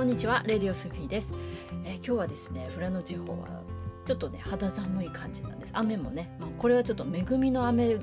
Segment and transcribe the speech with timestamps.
[0.00, 1.34] こんにちはレディオスフィーです、
[1.84, 3.62] えー、今日はですね富良野地方は
[4.06, 5.72] ちょっとね肌寒い感じなんです。
[5.74, 7.98] 雨もね、まあ、これはちょっと恵みの雨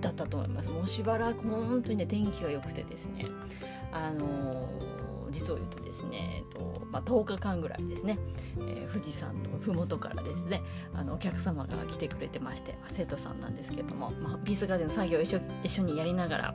[0.00, 0.70] だったと思います。
[0.70, 3.26] もうしばらく本当にね天気が良くてですね。
[3.92, 8.18] あのー、実を言うとですね、えっとまあ、10日間ぐらいですね、
[8.58, 10.62] えー、富士山の麓からですね
[10.94, 16.54] あのお客様が来てくれてまして、まあ、生徒さんなんですけども、まあ、ピースガーデンの作業を一緒一緒にやりながら、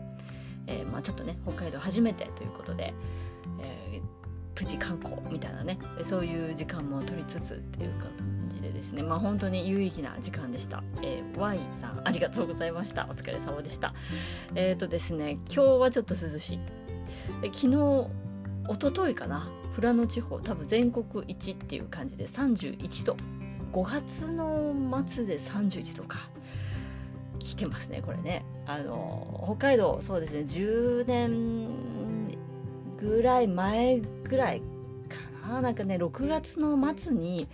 [0.68, 2.94] えーまあ、ちょっとね北海道初めてということで、
[3.62, 4.20] えー、
[4.62, 8.12] プチ観光みたいなねそういう時間も取りつつっていう感
[8.48, 9.02] じでですね。
[9.02, 13.08] まあ本当に有意義な時間でした、えー、Y さんありがとうございました。
[13.10, 13.96] お疲れ様でした。
[14.54, 16.60] えっ、ー、とですね今日はちょっと涼しい。
[17.46, 17.68] 昨日
[18.70, 19.50] 一昨日かな？
[19.74, 23.18] 富良野地方多分全国一っていう感じで31度。
[23.73, 24.76] 5月の
[25.08, 26.30] 末で31度か。
[27.40, 28.46] 来てますねこれね。
[28.68, 30.42] あの北海道そうですね。
[30.42, 32.01] 10年
[33.02, 34.62] ぐらい前ぐらい
[35.09, 35.62] かな。
[35.62, 37.48] なんかね6月の末に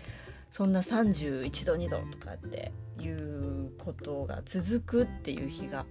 [0.51, 5.85] そんな31度2度とかっていうことが続くっていう日が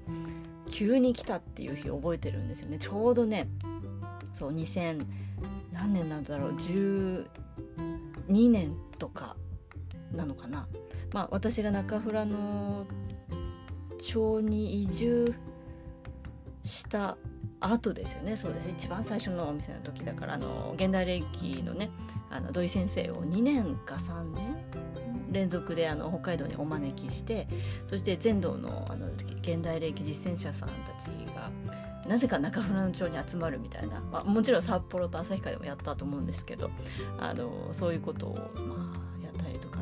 [0.69, 2.79] 急に来たっていう日覚えてるんですよね。
[2.79, 3.49] ちょうどね
[4.35, 5.05] そう2000
[5.73, 6.53] 何年なんだろう。
[6.53, 7.27] 12
[8.51, 9.37] 年とか
[10.13, 10.69] なのかな。
[11.13, 12.87] まあ私が中富良野
[13.99, 15.35] 町に移住
[16.63, 17.17] した
[17.61, 18.37] 後ですよね。
[18.37, 21.91] そうです一番最初のお店の時だからあの現代歴のね
[22.31, 24.57] あの土井先生を2年か3年
[25.31, 27.49] 連続であの北海道にお招きして
[27.87, 31.51] そして全道のあの現代歴実践者さんたちが
[32.07, 36.71] なぜか中富良野町に集まるみたいな、まあ、もちろん札幌と旭川でもやったと思うんですけど
[37.19, 38.96] あのそういうことをま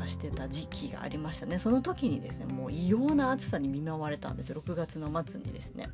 [0.07, 1.59] してた時期がありましたね。
[1.59, 4.49] その時にですねもう異様な暑さに見舞われたんです。
[4.49, 5.89] よ6月の末にですね、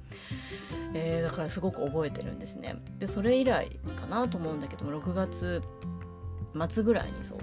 [0.94, 2.82] えー、だからすごく覚えてるんですね。
[3.00, 5.62] でそれ以来かなと思うんだけども6月
[6.70, 7.38] 末ぐらいにそう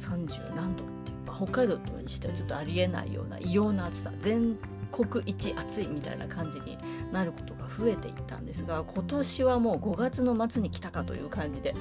[0.00, 4.58] 30何度っていう、まあ、北海道にしてはちょっとありえないような異様な暑さ全
[4.90, 6.76] 国一暑いみたいな感じに
[7.12, 11.74] なることが増えていったんですが今年はもう5月の末に来たかという感じで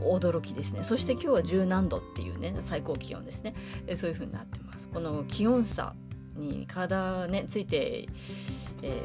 [0.00, 0.82] 驚きですね。
[0.84, 3.54] そして今日は十何度っていうね最高気温ですね。
[3.94, 4.88] そういう風になってます。
[4.88, 5.94] この気温差
[6.36, 8.08] に体ねついて、
[8.82, 9.02] え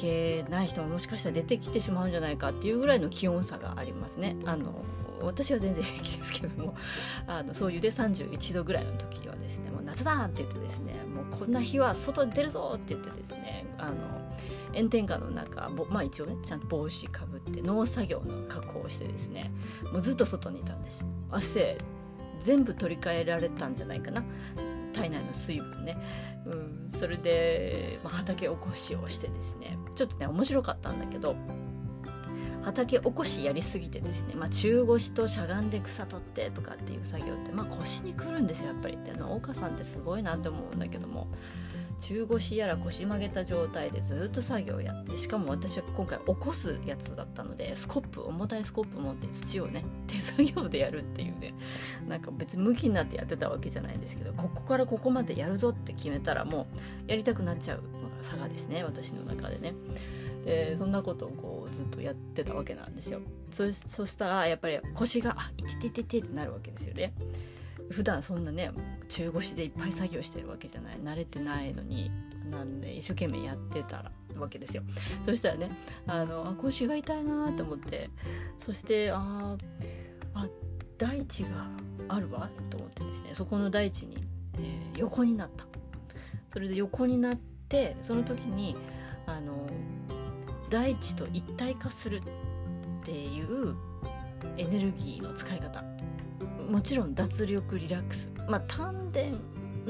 [0.00, 4.36] けない人ももしかしたら出てきてしまうんじゃないかっていうぐらいの気温差がありますね。
[4.44, 4.84] あの
[5.20, 6.74] 私は全然平気ですけども。
[7.26, 13.94] あのそういうで31度ぐらいの時はですねもう夏だって言ってですねもうこんな日は外に出るぞって言ってですねあの
[14.74, 19.50] 炎天下の中まあ一応ねちゃんと帽子かぶって農作業の加工をしてですね
[19.92, 21.04] もうずっと外にいたんです。
[21.30, 21.78] 汗
[22.40, 24.24] 全部取り替えられたんじゃないかな。
[24.92, 25.96] 体内の水分ね、
[26.50, 31.36] うん、それで、まあ、畑おこしをしてですねちょっとね面白かったんだけど
[32.62, 38.98] 畑おこしやりすぎてですね、まあ、中腰としゃがんで草取ってとかっていう作業って、まあ、腰にくるんですよやっぱり。
[39.04, 41.28] で農家さんってすごいなって思うんだけども
[42.00, 51.54] 中腰やら腰曲げた状態でずっと作業をやってしかも私は今回起こすやつだったのでスコップ重たいスコップ持って土をね手作業でやるっていうね。
[52.08, 56.66] なんか別に向きになってやってたわけじゃないんですけどここからここまでやるぞって決めたらも
[57.06, 59.74] うやりたくなっちゃうのが差がですね私の中でね。
[60.44, 63.20] でそんなことをこうずっとやってたわけなんですよ。
[63.50, 67.12] そそしたらやっぱり腰があいててててってなるわけですよね。
[67.90, 68.70] 普段そんなね
[69.08, 72.10] 中腰でいっぱい作業してるわけじゃない慣れてないのに
[72.50, 74.82] なんで一生懸命やってたらわけですよ。
[75.24, 75.70] そしたらね
[76.06, 78.10] あのあ腰が痛いなと思って
[78.58, 79.56] そしてあ
[80.34, 80.46] あ
[80.96, 81.68] 大地が
[82.08, 84.18] あるわと思ってですねそこの大地に、
[84.54, 85.64] えー、横になった。
[86.50, 88.74] それで横になってその時に
[89.26, 89.68] あの
[90.70, 92.22] 大地と一体化するっ
[93.04, 93.76] ていう
[94.56, 95.84] エネルギーの使い方。
[96.68, 98.30] もちろん脱力リラックス。
[98.48, 99.20] まあ丹田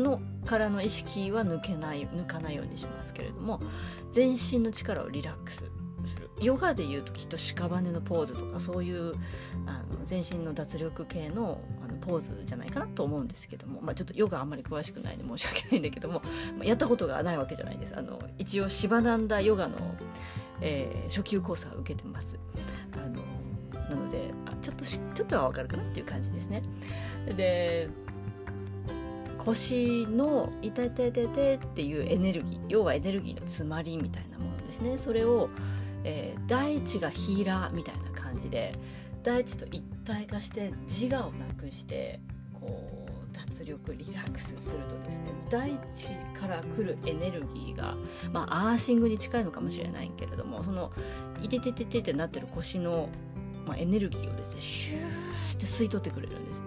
[0.00, 3.60] のからの意識は抜けない抜かないようにしますけれども
[4.12, 5.64] 全身の力をリラックス
[6.04, 6.30] する。
[6.40, 9.14] ヨガでいうときっと屍のポーズとかそういう
[9.66, 16.22] あの全身の脱力系のあのポーズじゃないかなと思うんですけども、まあ、ちょっとヨガあんまり詳しくないんで申し訳ないんだけども、
[16.56, 17.96] まあ、やったことがないわけじゃないです。
[17.96, 19.76] あの一応シバナンダヨガの、
[20.60, 22.38] えー、初級コースは受けてます。
[22.92, 23.22] あの
[23.88, 26.62] なのであちょっとちょっとはわかるかなっていう感じですね。
[27.36, 27.88] で
[29.38, 34.98] 腰の「痛い痛い痛い痛い」っていうエネルギー要はエネルギーの詰まりみたいなものですね。
[34.98, 35.48] それを、
[36.04, 38.74] えー、大地がヒーラーみたいな感じで
[39.22, 42.20] 大地と一体化して自我をなくして
[42.60, 46.08] こう脱力リラックスするとですね大地
[46.38, 47.96] から来るエネルギーが
[48.32, 50.92] まあアーシングに近いのかもしれないけれどもその
[51.42, 53.08] 「いてててて」ってなってる腰の
[53.68, 56.62] まあ、エネルギーをですねシューって吸い取ってくれるんです。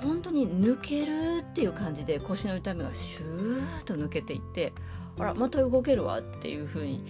[0.00, 4.72] 本当に抜けるっていう感じで腰の痛みがシューッと抜けていって
[5.18, 7.04] あらまた動けるわっていう風に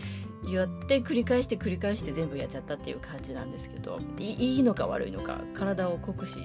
[0.48, 6.38] やって繰り返して繰り返して全部やっちゃったっていう感じなんですけどいいのか悪いのか体を酷使、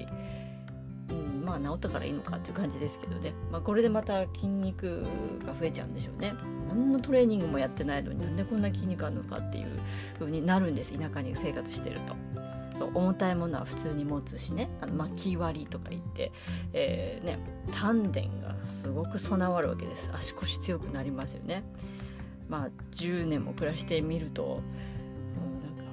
[1.10, 5.04] うん、まあ治ったからいいのかっていう感じですけどね、まあ、これでまた筋肉
[5.46, 6.34] が増えちゃうんでしょうね。
[6.68, 9.68] 何のトレーニングもやってないのになんでこんな筋肉あるのかっていう
[10.20, 12.14] 風になるんです田舎に生活してると。
[12.78, 16.32] そう重たいものは普通に持つしねあの巻き割りとか言って、
[16.74, 17.40] えーね、
[17.72, 21.64] 丹田がすごく備わるわけです足腰強くなりますよね。
[22.48, 24.62] まあ10年も暮らしてみるとも
[25.60, 25.92] うなんか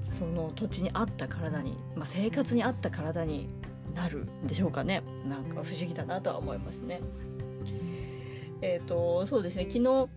[0.00, 3.48] その土地に合った体に、まあ、生活に合った体に
[3.96, 7.00] なるんでしょうかねなんか不思議だなとは思いますね。
[8.62, 10.08] えっ、ー、とそうですね昨日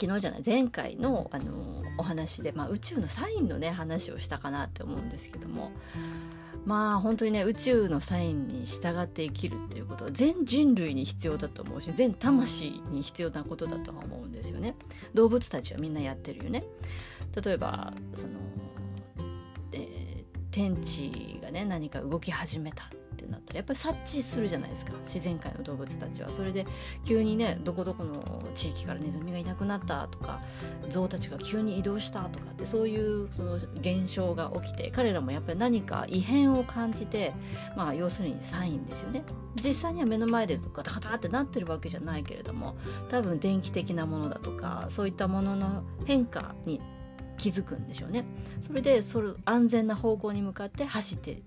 [0.00, 5.72] 昨日じゃない前回のあのお話で、まあ、宇宙のサインのね話をしたかなって思うんですけども。
[6.66, 14.74] まあ本当にね宇宙のサインに従って生きるっていうことは全人類に必要だと思うし全魂に必要なことだとは思うんですよね。
[15.14, 16.64] 動物たちはみんなやってるよね。
[17.42, 18.34] 例えばその、
[19.72, 22.90] えー、天地がね何か動き始めた。
[23.20, 24.92] ってなったらやっぱり察知するじゃないですか。
[25.04, 26.28] 自然界の動物たちは。
[26.30, 26.66] それで
[27.04, 30.40] 急にねどこどこの地域からネズミがいなくなったとか
[30.88, 37.34] 象たちが急に移動したとかってそういうその現象が起きて彼らもやっぱり何か異変を感じて
[37.76, 39.22] まあ要するにサインですよね。
[39.56, 42.76] 実際には目の前でガタガタってなってるわけじゃないけれども
[43.08, 46.80] 多分電気的なものだとかそういったものの変化に
[47.36, 48.24] 気づくんでしょうね。
[48.60, 51.42] それでそれ安全な方向に向かって走って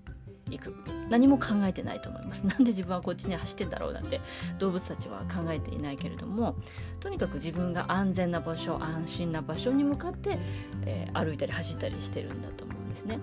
[0.50, 0.74] いく。
[1.08, 2.44] 何も考えてないと思います。
[2.46, 4.20] なんで自分はこっちに走ってんだろうなんて
[4.58, 6.56] 動物たちは考えていないけれども
[7.00, 10.38] とにかく自分が安全な場所安心な場所に向かって、
[10.86, 13.18] えー、歩いたり走ったりしてるんだと思うんですね。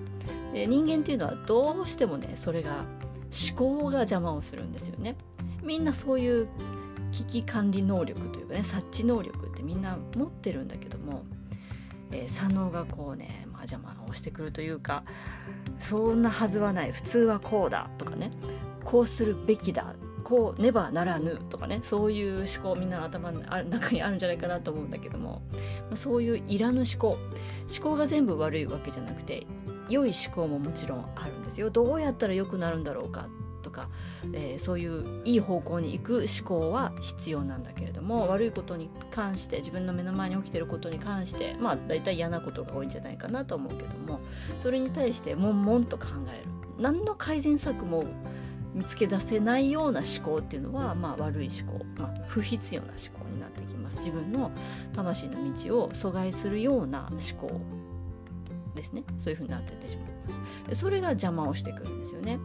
[0.53, 2.85] で人間っていうのはどうしてもねそれが
[3.31, 5.15] 思考が邪魔をするんですよね。
[5.63, 6.47] みんなそういう
[7.11, 11.23] 危機管理能力というかね察知能力ってみんな持ってるんだけども、
[12.11, 15.03] えー、左脳がこうね邪魔をしてくるというか
[15.81, 16.91] そんなはずはない。
[16.91, 18.31] 普通はこうだとかね。
[18.83, 19.95] こうするべきだ。
[20.23, 21.39] こうねばならぬ。
[21.49, 21.81] とかね。
[21.83, 25.41] そういう思考みんなの頭の中にあるんじゃないかなと思うんだけども、
[25.89, 27.17] まあ、そういういらぬ思考。
[27.67, 29.45] 思考が全部悪いわけじゃなくて
[29.89, 31.69] 良い思考ももちろんあるんですよ。
[31.69, 33.27] どうやったら良くなるんだろうか。
[33.61, 33.89] とか、
[34.33, 44.19] えー、そういういい方向に行く思考は必要なんだけれども悪いことに関して自分の目の前に起きてることに関してまあ大体嫌なことが多いんじゃないかなと思うけども
[44.57, 46.51] それに対して悶々と考える。
[46.79, 48.05] 何の改善策も
[48.73, 53.99] 見つけ出せないような思考っていうのは、まあ、悪い思考、まあ、不必要な思考になってきます。
[53.99, 54.51] 自分の
[54.93, 57.61] 魂の道を阻害するような思考
[58.75, 59.03] ですね。
[59.17, 60.79] そういうふうになっていってしまいます。
[60.79, 62.39] それが邪魔をしてくるんですよね。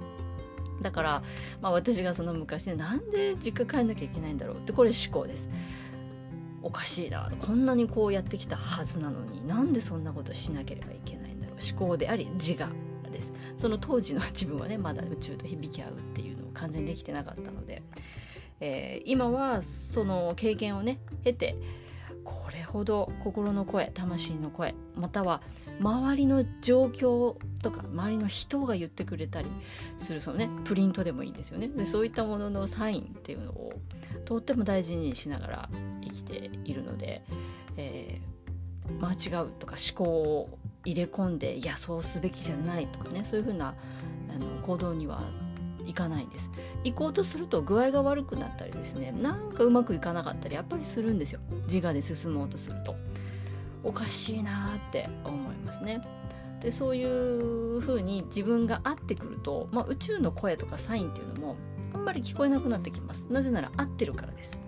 [0.81, 1.23] だから、
[1.61, 5.49] まあ、私がその昔ねなんで実家帰んなきゃいけないんだろうってこれ思考です。
[6.62, 7.31] おかしいな。
[7.38, 11.56] こんなにこうやってきたはずなのになんでそんなことしなければいけないんだろう。
[11.62, 12.69] 思考であり自我
[13.11, 13.32] です。
[13.56, 17.82] その当時の自分はねまだ宇宙と響き合うっていうのを完全にできてなかったので、
[18.61, 21.56] えー、今はその経験をね経て
[22.26, 25.40] これほど心の声魂の声または
[25.81, 29.49] 周りの状況とか周りの人が言ってくれたり
[29.97, 31.68] するそのねプリントでもいいんですよね。
[31.68, 33.73] でそういったもののサインっていうのを
[34.25, 35.68] とっても大事にしながら
[36.02, 37.23] 生きているので、
[37.76, 43.75] えー、間違うとか思考を入れ込んでいやそうすべきじゃないとかねそういうふうな
[44.35, 45.23] あの行動には
[45.87, 46.50] いかないんです。
[46.85, 51.40] 行こうとすると具合が悪くなったりですねなんかうまくいかなかったりやっぱりするんですよ。
[51.71, 52.95] 自我で進もうとすると。
[53.85, 56.02] おかしいなって思いますね。
[56.61, 61.57] でそういう風に自分が合ってくると、まあ、宇宙の声とかサインっていうのも
[61.95, 63.26] あんまり聞こえなくなってきます。
[63.31, 64.59] なぜなら合ってるからです。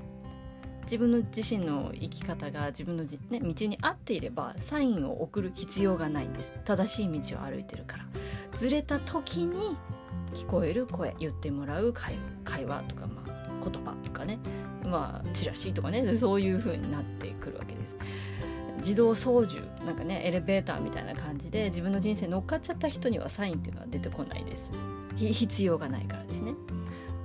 [0.82, 6.54] 自分の自身の生き方が自分のじ、ね、道に合っていればサインを送る必要がないんです。
[6.64, 8.06] 正しい道を歩いてるから。
[8.52, 9.76] ずれた時に
[10.32, 14.38] 聞こえる声言ってもらう会話とか、まあ、言葉とかね。
[14.84, 16.16] まあチラシとかね。
[16.16, 17.96] そういう風になってくるわけです。
[18.78, 24.72] 自動操縦なんかねエレベーターみたいな感じで自分の人生乗っかっちゃった人にはサインっていうのは出てこないです。
[25.16, 26.54] 必要がないからですね、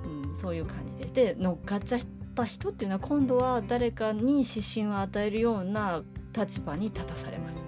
[0.04, 1.12] うん、そういう感じです。
[1.12, 2.00] で乗っかっちゃっ
[2.34, 6.02] た人っていうのは今度は誰かに指針を与えるような
[6.36, 7.64] 立場に立たされます。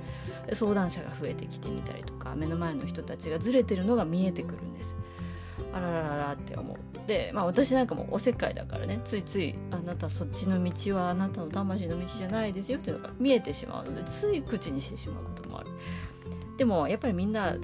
[0.52, 4.96] 相談者が増えてきてみたりとか目の前の人たちがずれてるのが見えてくるんです。
[5.76, 6.76] あららららって思う。
[7.06, 15.70] でまあ私なんかもおせっかいだからねついついあなたそっちの道はあなたの魂の道じゃないですよっていうのが見えてしまうのでつい口にしてしまうこともある。
[16.56, 17.54] でもやっぱりみんな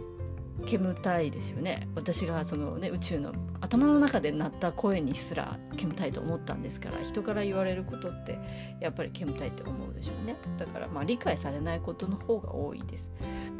[0.67, 1.89] 煙たいですよね。
[1.95, 8.39] 私がそのね宇宙の頭の中で鳴った声にすら煙たいと思ったんですから人から言われることって
[8.81, 10.37] やっぱり煙たいって思うでしょうね。
[10.59, 13.11] だからまあ理解されないことの方が多いです。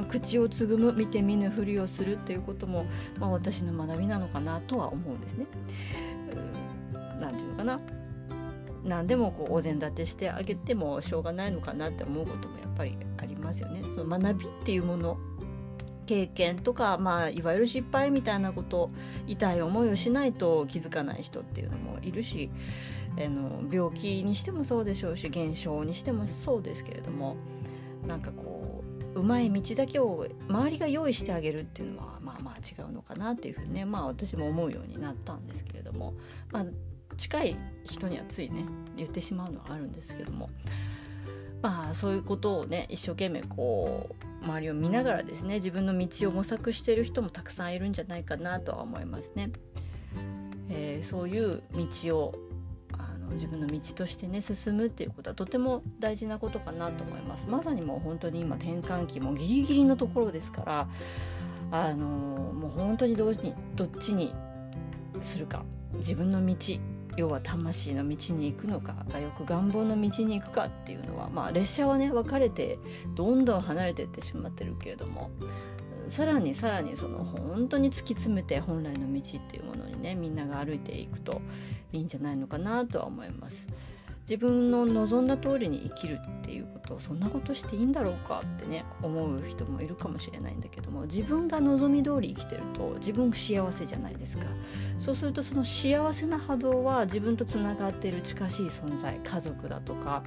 [0.09, 2.87] 口をつぐむ見て見ぬふりをするっていうことも、
[3.19, 5.47] まあ、私の学びなのかなとは思うんですね。
[7.21, 7.81] 何て言うのかな。
[8.85, 13.83] 何でもこうお膳立てしてあげてもしょうがないのかなって思うこともやっぱりありますよね。
[13.95, 15.19] その学びっていうもの
[16.13, 18.91] 経験とか、まあ、いわゆる失敗みたいなこと
[19.27, 22.51] 痛い思いをしないと気づかない人っていうのもいるし
[23.17, 27.37] あの病気にしてもそうでしょうし現象にしてもそうですけれども
[28.07, 36.13] なんかこううまい道だけを周りが用意してあげるっていうのはまあまあ違うのかなっていうふうにねまあ私も思うようになったんですけれども、
[36.51, 36.65] まあ、
[37.17, 38.67] 近い人にはついね
[38.99, 40.51] 言ってしまうのはあるんですけども
[41.63, 49.51] まあそういうことをね一生懸命こう周りを見ながらですね自分の道を模索している人もたくさんいるんじゃないかなとは思いますね。
[50.69, 51.63] えー、そういう
[52.03, 52.35] 道を
[52.93, 57.47] あの自分の道としてね進むっていうことはとても大事なことかなと思います。
[57.49, 60.89] まさにもう本当に今転換期もギリギリのところですから
[61.71, 64.35] あのもう本当にどにどっちに
[65.21, 66.55] するか自分の道
[67.17, 72.79] 要は魂の道に行くのかがよく願望の道に行くかっていうのは、まあ、列車はね分かれて
[73.15, 75.31] どんどん離れていってしまってるけれども
[76.09, 81.41] さらにさらにその本当に突き詰めて本来の道っていうものにねみんなが歩いていくと
[81.93, 83.71] いいんじゃないのかなとは思います。
[84.33, 94.45] 自分の望んだ通りに生きるっていうことをそんなことしていいんだろうかってね思う人もいるかもしれないんだけども自分が望み通り生きてると自分幸せじゃないですか。
[94.99, 100.23] そうするとその幸せな波動は自分とつながっている近しい存在家族だとか、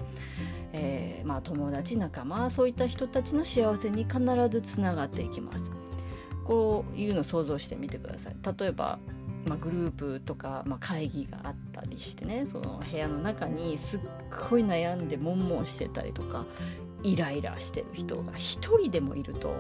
[0.72, 4.20] えー、まあ、友達仲間そういった人たちの幸せに必
[4.52, 5.72] ずつながっていきます。
[6.44, 8.36] こういうの想像してみてください。
[8.60, 9.00] 例えば
[9.46, 14.02] まあ、グループとか、まあ、会議があったりしてねその部屋の中にすっ
[14.50, 16.46] ごい悩んで悶々してたりとか
[17.04, 19.56] イライラしてる人が一人でもいると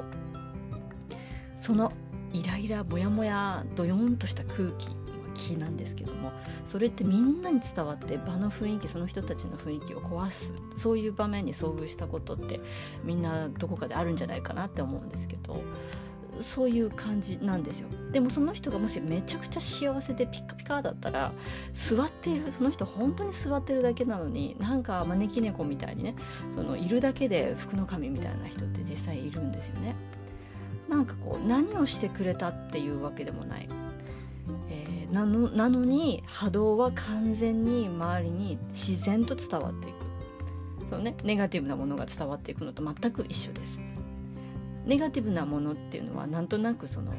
[1.55, 1.91] その
[2.33, 4.89] イライラモヤモヤドヨンとした空気
[5.35, 6.31] 気なんですけども
[6.63, 12.59] それってみんなに伝わって場の雰囲気その人たちの雰囲気を壊すそういう場面に遭遇したことって
[13.03, 15.61] みんなどこかであるんじゃないかなって思うんですけど
[16.41, 17.89] そういう感じなんですよ。
[18.11, 21.31] でもその人がもしめちゃくちゃ幸せでピッカピカだったら
[21.73, 26.15] 座っているその人本当に座ってるだけなのになんか招き猫みたいにね
[26.51, 29.95] そのいるだけで福の神みたいな人って実際いるんですよね。
[30.89, 33.67] なんかこう何をしてくれたっていうわけでもない、
[34.69, 39.95] えー、なのなのに波動は完全に周りに自然と伝わっていく。
[40.87, 43.79] そのねネガティブなものが伝わっていくのと全く一緒です。
[44.85, 47.11] ネガティブなものっていうのはなんとなくその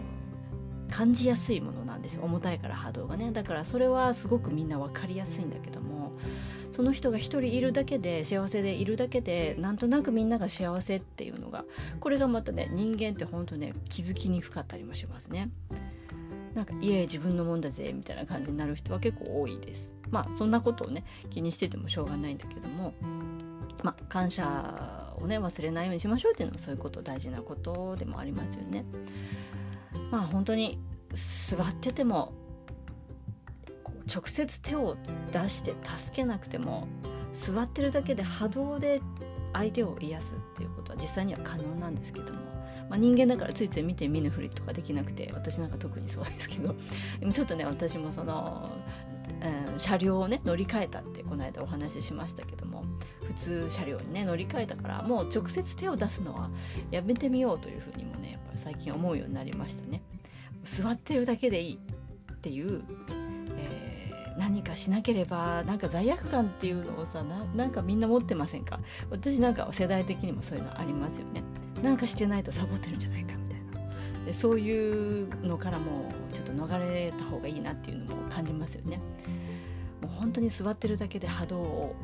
[0.91, 2.23] 感じやすいものなんですよ。
[2.25, 3.33] 重たいから波動がね。
[3.33, 6.13] だからそれはすごくみんな分かりやすいんだけども。
[6.73, 11.65] その人が一人いるだけで幸せでいるだけでなんとなくみんなが幸せっていうのが
[12.01, 15.51] これがまたね人間って本当ね気づきにくかったりもしますね。
[16.55, 19.95] なんかいえ自分のもんだぜみたいな感じになる人は結構多いです。
[20.11, 22.93] まあそんなことをね気にしててもしょうがないんだけども。
[23.83, 28.85] まあ感謝をね忘れないようにしましょうっていうのもそういうこと大事なことでもありますよね。
[30.11, 30.79] まあ本当に
[31.13, 32.33] 座ってても
[34.13, 34.97] 直接手を
[35.33, 36.87] 出して助けなくても
[37.33, 39.01] 座ってるだけで波動で
[39.53, 42.41] 相手を癒すっていうことは実際には可能なんですけども、
[42.89, 46.75] まあ、人間だからついつい見て見ぬふりとかできなくて私なんか特にそうですけど
[47.21, 48.71] でもちょっとね私もその、
[49.73, 52.76] うん、車両をね乗り換えたってこの間お話ししましたけども
[53.37, 56.51] 通車両にね乗り換えたからもう直接手を出すのは
[56.91, 60.03] やめてみようというふうにもねやっぱり最近思うようになりましたね。
[60.65, 61.79] 座ってるだけでいい
[62.33, 62.83] っていう、
[63.57, 68.81] えー、何かしなければなんか罪悪感っていうのをさなんかみんな持ってませんか？
[69.11, 71.45] 私なんか世代的にもそういうのありますよね。
[71.83, 74.25] なんかしてないとサボってるんじゃないかみたいな。
[74.25, 79.01] でそういうのからもちょっと逃れた方がいいなっていうのも感じますよね。
[80.01, 81.95] もう本当に座ってるだけで波動を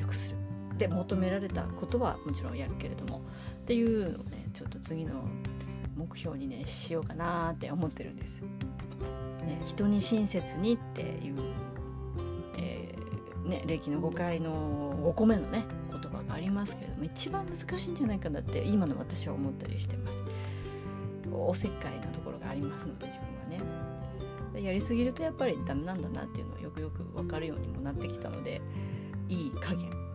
[0.00, 0.36] 良くする。
[0.76, 3.22] って求められたことはもちろんやるけれども
[3.62, 5.24] っていうのをねちょっと次の
[5.96, 8.42] 目標にねしようかなって思ってるんです。
[8.42, 11.36] ね、人に親切にっていう、
[12.58, 20.22] えー、ね、歴の5回の5個目のね言葉がありますけれども一番難しいんじゃないかなって今の私は思ったりしてます。
[21.32, 23.64] おせっかいなところがありますので自分は
[24.54, 24.60] ね。
[24.60, 28.62] やりすぎるとやっぱりダメなんだなっていうのをよくよく分かるようにもなってきたので
[29.28, 30.05] いい加減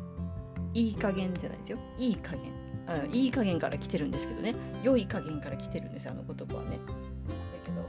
[0.74, 1.78] いい加減じゃないですよ。
[1.98, 2.42] いい加減。
[2.88, 4.56] あいい加減から来てるんですけどね。
[4.84, 6.72] 良い加減から来てるんですあの言葉はね。
[6.72, 7.86] だけど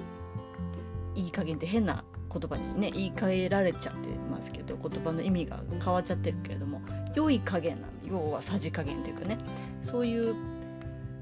[1.15, 6.81] いい加減って変な言葉にね言い換えられちゃってますけど言葉の意味が変わっちゃってるけれども
[7.15, 9.39] 良い加減なの要はさじ加減というかね。
[9.83, 10.35] そういう、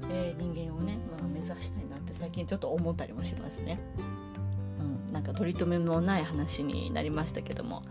[0.09, 3.79] えー、人間をね、まあ、目指したいなって最近ちょっと思ったりもしますね。
[4.81, 7.83] うん、なんか取り留めもない話になりましたけども。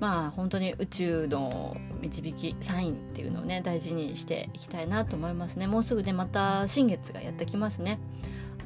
[0.00, 5.68] まあ本当に宇宙の導きサインっていうのをね大事にしていきたいなと思いますね。
[5.68, 8.00] もうすぐねまた新月がやってきますね。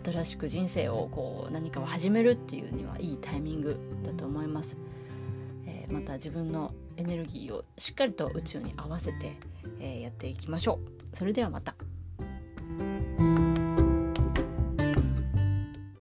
[0.04, 4.78] 新しく人生をこう何かを始めるっていうにはいいタイミングだと思います、
[5.66, 9.36] えー、また自分のエネルギーをしっかりと宇宙に合わせて、
[9.80, 10.80] えー、やっていきましょ
[11.12, 11.16] う。
[11.16, 11.74] それではまた。